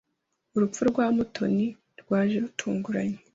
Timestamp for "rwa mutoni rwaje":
0.89-2.35